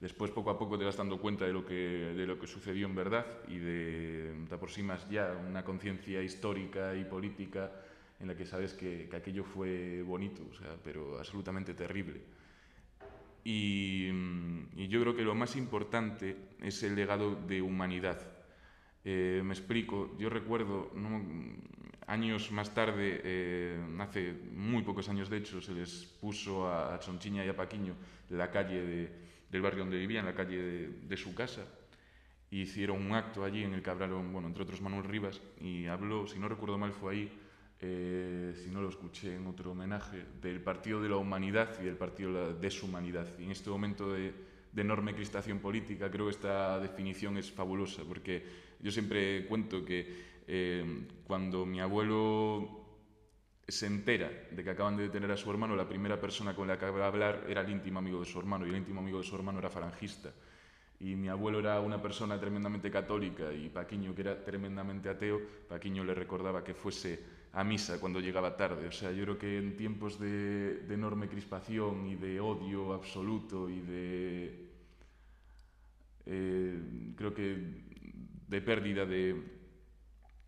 Después, 0.00 0.30
poco 0.30 0.48
a 0.48 0.58
poco, 0.58 0.78
te 0.78 0.84
vas 0.86 0.96
dando 0.96 1.20
cuenta 1.20 1.44
de 1.44 1.52
lo 1.52 1.64
que, 1.64 1.74
de 1.74 2.26
lo 2.26 2.38
que 2.38 2.46
sucedió 2.46 2.86
en 2.86 2.94
verdad 2.94 3.26
y 3.48 3.58
de, 3.58 4.46
te 4.48 4.54
aproximas 4.54 5.06
ya 5.10 5.36
una 5.46 5.62
conciencia 5.62 6.22
histórica 6.22 6.96
y 6.96 7.04
política 7.04 7.70
en 8.18 8.28
la 8.28 8.34
que 8.34 8.46
sabes 8.46 8.72
que, 8.72 9.08
que 9.10 9.16
aquello 9.16 9.44
fue 9.44 10.00
bonito, 10.00 10.42
o 10.50 10.54
sea, 10.54 10.74
pero 10.82 11.18
absolutamente 11.18 11.74
terrible. 11.74 12.22
Y, 13.44 14.08
y, 14.76 14.88
yo 14.88 15.00
creo 15.00 15.16
que 15.16 15.22
lo 15.22 15.34
más 15.34 15.56
importante 15.56 16.36
es 16.60 16.82
el 16.82 16.94
legado 16.94 17.34
de 17.34 17.62
humanidad. 17.62 18.20
Eh, 19.04 19.40
me 19.44 19.54
explico, 19.54 20.16
yo 20.18 20.28
recuerdo 20.28 20.90
¿no? 20.94 21.24
años 22.06 22.50
más 22.52 22.74
tarde, 22.74 23.20
eh, 23.24 23.80
hace 23.98 24.34
muy 24.54 24.82
pocos 24.82 25.08
años 25.08 25.30
de 25.30 25.38
hecho, 25.38 25.60
se 25.60 25.72
les 25.72 26.04
puso 26.20 26.68
a, 26.68 26.94
a 26.94 26.98
Chonchiña 26.98 27.44
y 27.44 27.48
a 27.48 27.56
Paquiño 27.56 27.94
la 28.30 28.50
calle 28.50 28.82
de, 28.82 29.12
del 29.50 29.62
barrio 29.62 29.84
donde 29.84 29.98
vivía, 29.98 30.20
en 30.20 30.26
la 30.26 30.34
calle 30.34 30.60
de, 30.60 30.88
de 30.88 31.16
su 31.16 31.34
casa, 31.34 31.64
y 32.50 32.62
hicieron 32.62 33.04
un 33.04 33.12
acto 33.14 33.44
allí 33.44 33.62
en 33.62 33.74
el 33.74 33.82
que 33.82 33.90
hablaron, 33.90 34.32
bueno, 34.32 34.48
entre 34.48 34.64
otros 34.64 34.80
Manuel 34.80 35.04
Rivas, 35.04 35.40
y 35.60 35.86
habló, 35.86 36.26
si 36.26 36.38
no 36.38 36.48
recuerdo 36.48 36.78
mal 36.78 36.92
fue 36.92 37.14
ahí, 37.14 37.32
eh, 37.80 38.52
si 38.62 38.70
no 38.70 38.82
lo 38.82 38.88
escuché 38.88 39.36
en 39.36 39.46
otro 39.46 39.72
homenaje, 39.72 40.24
del 40.40 40.60
Partido 40.60 41.00
de 41.00 41.08
la 41.08 41.16
Humanidad 41.16 41.80
y 41.80 41.84
del 41.84 41.96
Partido 41.96 42.32
de 42.32 42.40
la 42.40 42.52
Deshumanidad. 42.52 43.26
Y 43.38 43.44
en 43.44 43.50
este 43.52 43.70
momento 43.70 44.12
de, 44.12 44.34
de 44.72 44.82
enorme 44.82 45.14
crispación 45.14 45.58
política, 45.58 46.10
creo 46.10 46.26
que 46.26 46.32
esta 46.32 46.78
definición 46.78 47.38
es 47.38 47.50
fabulosa, 47.50 48.02
porque 48.06 48.44
yo 48.80 48.90
siempre 48.90 49.46
cuento 49.46 49.84
que 49.84 50.30
eh, 50.46 51.06
cuando 51.26 51.64
mi 51.64 51.80
abuelo 51.80 52.80
se 53.66 53.86
entera 53.86 54.30
de 54.50 54.64
que 54.64 54.70
acaban 54.70 54.96
de 54.96 55.04
detener 55.04 55.30
a 55.30 55.36
su 55.36 55.50
hermano, 55.50 55.76
la 55.76 55.88
primera 55.88 56.20
persona 56.20 56.54
con 56.54 56.66
la 56.66 56.78
que 56.78 56.90
va 56.90 57.04
a 57.04 57.08
hablar 57.08 57.44
era 57.48 57.60
el 57.60 57.70
íntimo 57.70 57.98
amigo 57.98 58.20
de 58.20 58.26
su 58.26 58.38
hermano, 58.38 58.66
y 58.66 58.70
el 58.70 58.76
íntimo 58.76 59.00
amigo 59.00 59.18
de 59.18 59.24
su 59.24 59.36
hermano 59.36 59.58
era 59.58 59.70
falangista. 59.70 60.32
Y 60.98 61.14
mi 61.14 61.28
abuelo 61.28 61.60
era 61.60 61.80
una 61.80 62.02
persona 62.02 62.38
tremendamente 62.38 62.90
católica 62.90 63.52
y 63.52 63.70
Paquiño, 63.70 64.14
que 64.14 64.20
era 64.20 64.44
tremendamente 64.44 65.08
ateo, 65.08 65.40
Paquiño 65.68 66.04
le 66.04 66.14
recordaba 66.14 66.62
que 66.62 66.74
fuese 66.74 67.39
a 67.52 67.64
misa 67.64 67.98
cuando 68.00 68.20
llegaba 68.20 68.56
tarde. 68.56 68.86
O 68.88 68.92
sea, 68.92 69.12
yo 69.12 69.24
creo 69.24 69.38
que 69.38 69.58
en 69.58 69.76
tiempos 69.76 70.18
de, 70.18 70.86
enorme 70.88 71.28
crispación 71.28 72.06
y 72.06 72.16
de 72.16 72.40
odio 72.40 72.92
absoluto 72.92 73.68
y 73.68 73.80
de... 73.80 74.70
Eh, 76.26 76.80
creo 77.16 77.34
que 77.34 77.56
de 78.46 78.60
pérdida 78.60 79.06
de, 79.06 79.42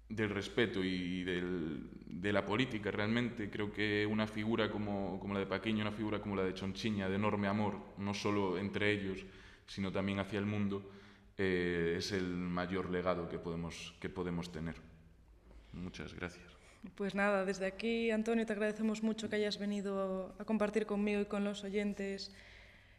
del 0.09 0.31
respeto 0.31 0.85
y 0.85 1.25
del, 1.25 1.89
de 2.07 2.33
la 2.33 2.45
política 2.45 2.91
realmente. 2.91 3.51
Creo 3.51 3.73
que 3.73 4.07
una 4.07 4.27
figura 4.27 4.71
como, 4.71 5.19
como, 5.19 5.35
la 5.35 5.41
de 5.41 5.47
Paquiño, 5.47 5.83
una 5.83 5.93
figura 5.93 6.21
como 6.21 6.37
la 6.37 6.45
de 6.45 6.55
Chonchiña, 6.55 7.09
de 7.09 7.17
enorme 7.17 7.49
amor, 7.49 7.79
no 7.99 8.15
solo 8.15 8.59
entre 8.59 8.93
ellos, 8.93 9.25
sino 9.67 9.91
también 9.91 10.19
hacia 10.19 10.39
el 10.39 10.47
mundo, 10.47 10.91
eh, 11.39 11.95
es 11.97 12.13
el 12.13 12.27
mayor 12.27 12.91
legado 12.91 13.29
que 13.29 13.39
podemos, 13.39 13.95
que 14.01 14.09
podemos 14.09 14.53
tener. 14.53 14.77
Muchas 15.73 16.15
gracias. 16.15 16.52
Pues 16.95 17.15
nada, 17.15 17.45
desde 17.45 17.67
aquí, 17.67 18.11
Antonio, 18.11 18.45
te 18.45 18.53
agradecemos 18.53 19.03
mucho 19.03 19.29
que 19.29 19.37
hayas 19.37 19.59
venido 19.59 20.35
a 20.39 20.45
compartir 20.45 20.85
conmigo 20.85 21.21
y 21.21 21.27
con 21.27 21.45
los 21.45 21.63
oyentes 21.65 22.33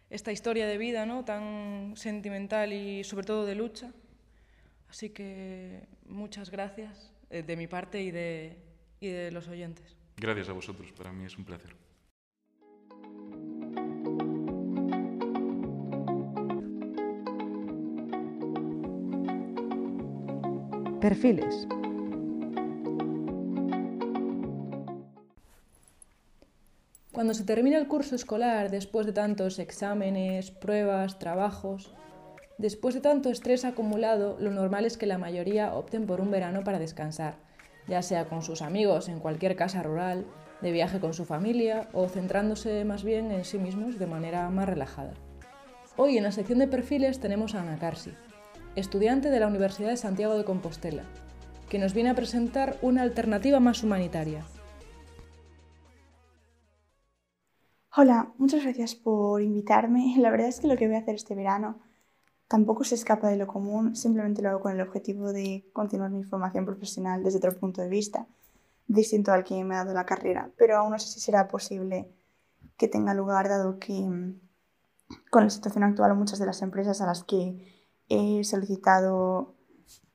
esta 0.10 0.32
historia 0.32 0.68
de 0.68 0.78
vida 0.78 1.06
¿no? 1.06 1.26
tan 1.26 1.94
sentimental 1.96 2.72
y 2.72 3.04
sobre 3.04 3.26
todo 3.26 3.46
de 3.46 3.56
lucha. 3.56 3.92
Así 4.90 5.10
que 5.10 5.88
muchas 6.06 6.50
gracias 6.50 7.12
eh, 7.30 7.44
de 7.44 7.58
mi 7.58 7.68
parte 7.68 8.02
y 8.02 8.12
de, 8.12 8.58
y 9.00 9.08
de 9.10 9.32
los 9.32 9.48
oyentes. 9.48 9.98
Gracias 10.18 10.50
a 10.50 10.54
vosotros, 10.54 10.92
para 10.92 11.12
mí 11.12 11.26
es 11.26 11.38
un 11.38 11.46
placer. 11.46 11.76
Perfiles. 21.02 21.68
Cuando 27.14 27.34
se 27.34 27.46
termina 27.46 27.78
el 27.78 27.88
curso 27.88 28.16
escolar, 28.16 28.70
después 28.70 29.06
de 29.06 29.14
tantos 29.14 29.60
exámenes, 29.60 30.52
pruebas, 30.52 31.20
trabajos, 31.20 31.94
después 32.58 32.94
de 32.96 33.02
tanto 33.02 33.30
estrés 33.30 33.64
acumulado, 33.64 34.36
lo 34.40 34.52
normal 34.52 34.86
es 34.86 34.98
que 34.98 35.06
la 35.06 35.18
mayoría 35.18 35.74
opten 35.74 36.06
por 36.06 36.20
un 36.20 36.32
verano 36.32 36.66
para 36.66 36.80
descansar 36.80 37.36
ya 37.88 38.02
sea 38.02 38.26
con 38.26 38.42
sus 38.42 38.62
amigos 38.62 39.10
en 39.10 39.20
cualquier 39.20 39.56
casa 39.56 39.84
rural, 39.84 40.26
de 40.62 40.72
viaje 40.72 41.00
con 41.00 41.14
su 41.14 41.26
familia 41.26 41.90
o 41.94 42.08
centrándose 42.08 42.86
más 42.86 43.04
bien 43.04 43.32
en 43.32 43.44
sí 43.44 43.58
mismos 43.58 44.00
de 44.00 44.08
manera 44.08 44.50
más 44.50 44.68
relajada. 44.68 45.14
Hoy 45.98 46.18
en 46.18 46.24
la 46.24 46.32
sección 46.32 46.60
de 46.60 46.68
perfiles 46.68 47.20
tenemos 47.20 47.54
a 47.54 47.62
Ana 47.62 47.78
Carsi, 47.78 48.14
estudiante 48.76 49.30
de 49.30 49.40
la 49.40 49.48
Universidad 49.48 49.90
de 49.90 49.98
Santiago 49.98 50.38
de 50.38 50.46
Compostela, 50.46 51.04
que 51.70 51.80
nos 51.80 51.94
viene 51.94 52.12
a 52.12 52.16
presentar 52.16 52.78
una 52.82 53.02
alternativa 53.02 53.60
más 53.60 53.84
humanitaria. 53.84 54.46
Hola, 57.96 58.34
muchas 58.38 58.64
gracias 58.64 58.96
por 58.96 59.42
invitarme. 59.42 60.16
La 60.20 60.32
verdad 60.32 60.48
es 60.48 60.60
que 60.60 60.68
lo 60.68 60.76
que 60.78 60.88
voy 60.88 60.96
a 60.96 61.00
hacer 61.00 61.16
este 61.16 61.36
verano 61.36 61.80
Tampoco 62.54 62.84
se 62.84 62.94
escapa 62.94 63.30
de 63.30 63.38
lo 63.38 63.48
común, 63.48 63.96
simplemente 63.96 64.44
lo 64.44 64.50
hago 64.50 64.60
con 64.60 64.74
el 64.74 64.82
objetivo 64.82 65.34
de 65.34 65.68
continuar 65.74 66.12
mi 66.12 66.24
formación 66.24 66.68
profesional 66.68 67.24
desde 67.24 67.40
otro 67.40 67.58
punto 67.60 67.82
de 67.82 67.90
vista, 67.90 68.28
distinto 68.86 69.32
al 69.32 69.44
que 69.44 69.64
me 69.64 69.74
ha 69.74 69.80
dado 69.80 69.96
la 69.96 70.06
carrera, 70.06 70.52
pero 70.56 70.78
aún 70.78 70.92
no 70.92 71.00
sé 71.00 71.08
si 71.08 71.20
será 71.20 71.48
posible 71.48 72.12
que 72.78 72.88
tenga 72.88 73.16
lugar, 73.16 73.50
dado 73.50 73.80
que 73.80 73.94
mm, 73.94 74.40
con 75.32 75.46
la 75.46 75.50
situación 75.50 75.84
actual 75.84 76.16
muchas 76.16 76.38
de 76.38 76.46
las 76.46 76.62
empresas 76.62 77.02
a 77.02 77.08
las 77.08 77.24
que 77.24 77.58
he 78.08 78.44
solicitado 78.44 79.56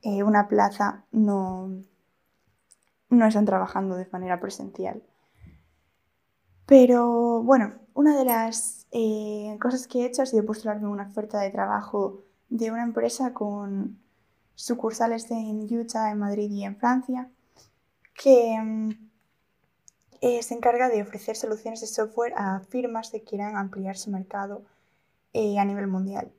eh, 0.02 0.22
una 0.22 0.46
plaza 0.46 1.06
no, 1.10 1.82
no 3.10 3.26
están 3.26 3.46
trabajando 3.46 3.96
de 3.96 4.06
manera 4.12 4.38
presencial. 4.38 5.02
Pero 6.68 7.42
bueno, 7.42 7.72
una 7.94 8.14
de 8.14 8.26
las 8.26 8.86
eh, 8.90 9.56
cosas 9.58 9.86
que 9.86 10.02
he 10.02 10.04
hecho 10.04 10.20
ha 10.20 10.26
sido 10.26 10.44
postularme 10.44 10.86
una 10.86 11.08
oferta 11.08 11.40
de 11.40 11.48
trabajo 11.48 12.20
de 12.50 12.70
una 12.70 12.82
empresa 12.82 13.32
con 13.32 13.98
sucursales 14.54 15.30
en 15.30 15.62
Utah, 15.74 16.10
en 16.10 16.18
Madrid 16.18 16.50
y 16.50 16.64
en 16.64 16.76
Francia, 16.76 17.30
que 18.12 18.54
mm, 18.62 18.90
eh, 20.20 20.42
se 20.42 20.54
encarga 20.54 20.90
de 20.90 21.00
ofrecer 21.00 21.36
soluciones 21.36 21.80
de 21.80 21.86
software 21.86 22.34
a 22.36 22.60
firmas 22.60 23.10
que 23.12 23.24
quieran 23.24 23.56
ampliar 23.56 23.96
su 23.96 24.10
mercado 24.10 24.62
eh, 25.32 25.58
a 25.58 25.64
nivel 25.64 25.86
mundial. 25.86 26.30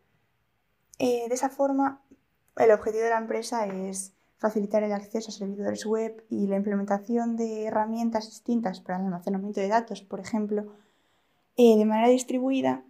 De 1.00 1.26
esa 1.32 1.50
forma, 1.50 2.04
el 2.58 2.70
objetivo 2.72 3.06
de 3.06 3.10
la 3.10 3.18
empresa 3.18 3.66
es 3.66 4.14
facilitar 4.40 4.84
el 4.84 4.94
acceso 4.94 5.30
a 5.30 5.34
servidores 5.34 5.86
web 5.86 6.26
y 6.30 6.48
la 6.48 6.56
implementación 6.56 7.36
de 7.36 7.66
herramientas 7.66 8.26
distintas 8.30 8.82
para 8.82 8.98
el 8.98 9.06
almacenamiento 9.06 9.60
de 9.60 9.68
datos, 9.68 10.02
por 10.02 10.20
ejemplo, 10.20 10.74
de 11.58 11.86
manera 11.86 12.08
distribuida 12.08 12.86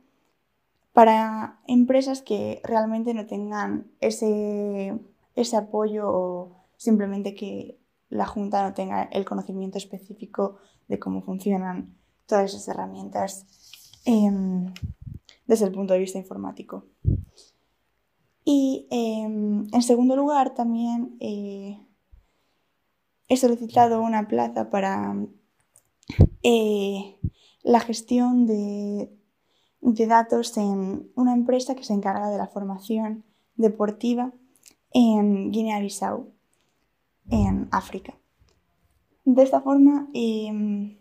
para 0.93 1.59
empresas 1.67 2.21
que 2.21 2.61
realmente 2.63 3.13
no 3.13 3.25
tengan 3.25 3.87
ese, 3.99 4.99
ese 5.35 5.57
apoyo 5.57 6.07
o 6.07 6.55
simplemente 6.77 7.33
que 7.33 7.79
la 8.09 8.25
Junta 8.25 8.63
no 8.63 8.73
tenga 8.73 9.03
el 9.03 9.25
conocimiento 9.25 9.77
específico 9.77 10.57
de 10.87 10.99
cómo 10.99 11.21
funcionan 11.21 11.95
todas 12.25 12.53
esas 12.53 12.67
herramientas 12.67 13.45
eh, 14.05 14.29
desde 15.47 15.65
el 15.65 15.71
punto 15.71 15.93
de 15.93 15.99
vista 15.99 16.17
informático. 16.17 16.85
Y 18.45 18.87
eh, 18.89 19.23
en 19.23 19.81
segundo 19.81 20.15
lugar, 20.15 20.53
también 20.53 21.17
eh, 21.19 21.79
he 23.27 23.37
solicitado 23.37 24.01
una 24.01 24.27
plaza 24.27 24.69
para 24.69 25.15
eh, 26.43 27.19
la 27.63 27.79
gestión 27.79 28.47
de, 28.47 29.11
de 29.81 30.07
datos 30.07 30.57
en 30.57 31.11
una 31.15 31.33
empresa 31.33 31.75
que 31.75 31.83
se 31.83 31.93
encarga 31.93 32.29
de 32.29 32.37
la 32.37 32.47
formación 32.47 33.23
deportiva 33.55 34.33
en 34.91 35.51
Guinea-Bissau, 35.51 36.31
en 37.29 37.67
África. 37.71 38.17
De 39.25 39.43
esta 39.43 39.61
forma 39.61 40.09
em, 40.13 40.97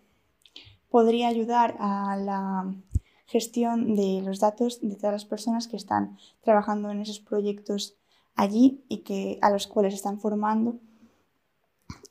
podría 0.90 1.28
ayudar 1.28 1.76
a 1.78 2.16
la 2.16 2.75
gestión 3.28 3.94
de 3.94 4.23
los 4.25 4.40
datos 4.40 4.80
de 4.80 4.97
todas 4.97 5.12
las 5.12 5.25
personas 5.26 5.68
que 5.68 5.76
están 5.76 6.16
trabajando 6.40 6.90
en 6.90 7.00
esos 7.00 7.20
proyectos 7.20 7.97
allí 8.35 8.82
y 8.88 8.99
que, 8.99 9.38
a 9.42 9.50
los 9.50 9.66
cuales 9.66 9.92
están 9.92 10.18
formando. 10.18 10.80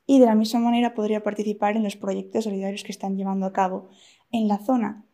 Y 0.05 0.19
de 0.19 0.27
la 0.27 0.35
misma 0.35 0.59
manera 0.59 0.93
podría 0.93 1.23
participar 1.23 1.75
en 1.75 1.83
los 1.83 1.95
proyectos 1.95 2.43
solidarios 2.43 2.83
que 2.83 2.91
están 2.91 3.17
llevando 3.17 3.47
a 3.47 3.51
cabo 3.51 3.89
en 4.31 4.47
la 4.47 4.59
zona. 4.59 5.05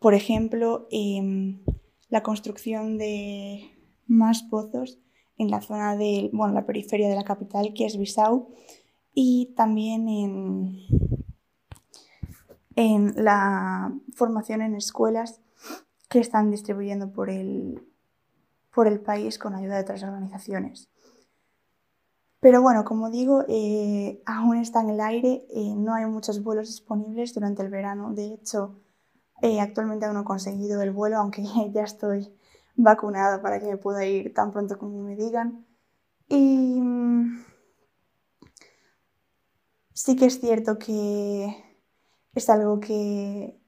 Por 0.00 0.14
ejemplo, 0.14 0.88
em, 0.90 1.60
la 2.08 2.22
construcción 2.22 2.98
de 2.98 3.70
más 4.08 4.42
pozos 4.42 4.98
en 5.38 5.50
la 5.50 5.62
zona 5.62 5.96
de, 5.96 6.28
bueno, 6.32 6.52
la 6.52 6.66
periferia 6.66 7.08
de 7.08 7.14
la 7.14 7.24
capital, 7.24 7.72
que 7.72 7.86
es 7.86 7.96
Bissau, 7.96 8.48
y 9.14 9.52
también 9.56 10.08
en, 10.08 10.80
en 12.80 13.12
la 13.14 13.92
formación 14.14 14.62
en 14.62 14.74
escuelas 14.74 15.42
que 16.08 16.18
están 16.18 16.50
distribuyendo 16.50 17.12
por 17.12 17.28
el, 17.28 17.86
por 18.74 18.88
el 18.88 19.00
país 19.00 19.38
con 19.38 19.54
ayuda 19.54 19.74
de 19.76 19.82
otras 19.82 20.02
organizaciones. 20.02 20.88
Pero 22.40 22.62
bueno, 22.62 22.86
como 22.86 23.10
digo, 23.10 23.44
eh, 23.48 24.22
aún 24.24 24.56
está 24.56 24.80
en 24.80 24.88
el 24.88 25.00
aire, 25.02 25.44
eh, 25.50 25.74
no 25.76 25.92
hay 25.92 26.06
muchos 26.06 26.42
vuelos 26.42 26.68
disponibles 26.68 27.34
durante 27.34 27.62
el 27.62 27.68
verano. 27.68 28.14
De 28.14 28.32
hecho, 28.32 28.80
eh, 29.42 29.60
actualmente 29.60 30.06
aún 30.06 30.14
no 30.14 30.22
he 30.22 30.24
conseguido 30.24 30.80
el 30.80 30.90
vuelo, 30.90 31.18
aunque 31.18 31.42
ya 31.74 31.82
estoy 31.82 32.34
vacunada 32.76 33.42
para 33.42 33.60
que 33.60 33.66
me 33.66 33.76
pueda 33.76 34.06
ir 34.06 34.32
tan 34.32 34.52
pronto 34.52 34.78
como 34.78 35.02
me 35.02 35.16
digan. 35.16 35.66
Y 36.28 36.80
mm, 36.80 37.44
sí 39.92 40.16
que 40.16 40.24
es 40.26 40.40
cierto 40.40 40.78
que 40.78 41.69
es 42.34 42.48
algo 42.48 42.80
que 42.80 43.60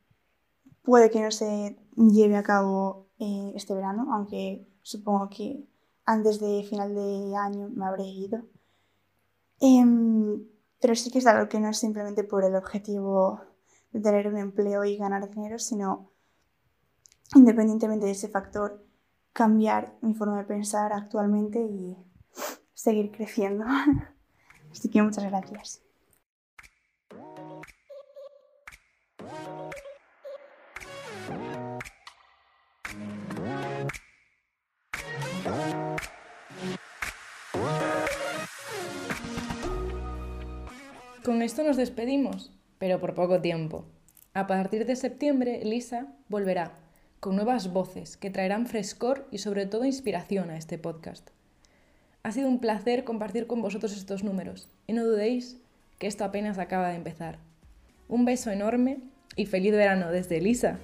puede 0.83 1.11
que 1.11 1.21
no 1.21 1.31
se 1.31 1.77
lleve 1.97 2.37
a 2.37 2.43
cabo 2.43 3.09
este 3.55 3.75
verano, 3.75 4.13
aunque 4.13 4.67
supongo 4.83 5.29
que 5.29 5.65
antes 6.05 6.41
de 6.41 6.65
final 6.69 6.95
de 6.95 7.37
año 7.37 7.69
me 7.69 7.87
habré 7.87 8.05
ido. 8.05 8.43
Em, 9.61 10.45
pero 10.81 10.97
sí 10.97 11.11
que 11.11 11.19
es 11.19 11.27
algo 11.27 11.49
que 11.49 11.61
no 11.61 11.69
es 11.69 11.79
simplemente 11.79 12.25
por 12.25 12.45
el 12.45 12.57
objetivo 12.57 13.41
de 13.93 14.01
tener 14.01 14.27
un 14.27 14.39
empleo 14.39 14.85
y 14.85 14.97
ganar 14.97 15.31
dinero, 15.31 15.59
sino 15.59 16.11
independientemente 17.35 18.07
de 18.07 18.13
ese 18.13 18.29
factor, 18.29 18.85
cambiar 19.33 19.97
mi 20.01 20.15
forma 20.15 20.39
de 20.39 20.45
pensar 20.45 20.93
actualmente 20.93 21.61
y 21.61 21.97
seguir 22.75 23.13
creciendo. 23.13 23.65
Así 24.73 24.89
que 24.89 25.03
muchas 25.03 25.25
gracias. 25.25 25.83
Con 41.43 41.47
esto 41.47 41.65
nos 41.65 41.77
despedimos, 41.77 42.53
pero 42.79 43.01
por 43.01 43.15
poco 43.15 43.41
tiempo. 43.41 43.85
A 44.33 44.47
partir 44.47 44.87
de 44.87 44.95
septiembre, 44.95 45.61
Lisa 45.65 46.07
volverá 46.29 46.79
con 47.19 47.35
nuevas 47.35 47.73
voces 47.73 48.17
que 48.17 48.31
traerán 48.31 48.69
frescor 48.69 49.27
y 49.33 49.39
sobre 49.39 49.67
todo 49.67 49.85
inspiración 49.85 50.51
a 50.51 50.57
este 50.57 50.79
podcast. 50.79 51.31
Ha 52.23 52.31
sido 52.31 52.47
un 52.47 52.61
placer 52.61 53.03
compartir 53.03 53.49
con 53.49 53.61
vosotros 53.61 53.97
estos 53.97 54.23
números 54.23 54.69
y 54.87 54.93
no 54.93 55.05
dudéis 55.05 55.59
que 55.99 56.07
esto 56.07 56.23
apenas 56.23 56.59
acaba 56.59 56.91
de 56.91 56.95
empezar. 56.95 57.41
Un 58.07 58.25
beso 58.25 58.53
enorme 58.53 58.99
y 59.35 59.47
feliz 59.47 59.73
verano 59.73 60.13
desde 60.13 60.41
Lisa. 60.41 60.79